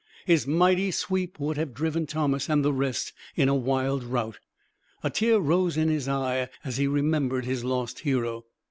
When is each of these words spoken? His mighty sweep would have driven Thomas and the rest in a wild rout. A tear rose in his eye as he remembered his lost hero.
His 0.25 0.47
mighty 0.47 0.89
sweep 0.89 1.39
would 1.39 1.57
have 1.57 1.75
driven 1.75 2.07
Thomas 2.07 2.49
and 2.49 2.65
the 2.65 2.73
rest 2.73 3.13
in 3.35 3.47
a 3.47 3.53
wild 3.53 4.03
rout. 4.03 4.39
A 5.03 5.11
tear 5.11 5.37
rose 5.39 5.77
in 5.77 5.89
his 5.89 6.07
eye 6.09 6.49
as 6.65 6.77
he 6.77 6.87
remembered 6.87 7.45
his 7.45 7.63
lost 7.63 7.99
hero. 7.99 8.45